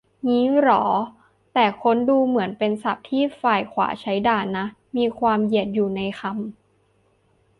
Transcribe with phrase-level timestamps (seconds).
[0.27, 0.83] งี้เหรอ
[1.53, 4.65] แต่ค้นดูเหมือนเป็นศัพท์ที่ฝ่ายขวาใช้ด่านะ
[4.97, 6.43] มีความเหยียดอยู่ในคำ--